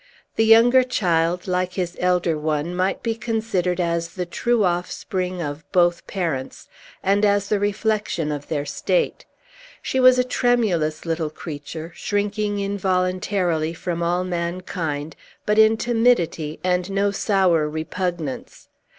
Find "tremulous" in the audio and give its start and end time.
10.23-11.05